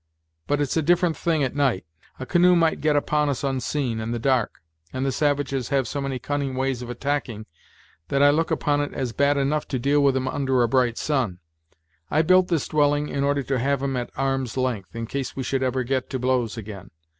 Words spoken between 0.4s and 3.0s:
But it's a different thing at night. A canoe might get